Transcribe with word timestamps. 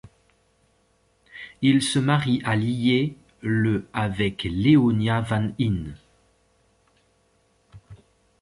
Il 1.61 1.83
se 1.83 1.99
marie 1.99 2.41
à 2.43 2.55
Lier 2.55 3.15
le 3.39 3.85
avec 3.93 4.45
Leonia 4.45 5.21
Van 5.21 5.51
In. 5.59 5.93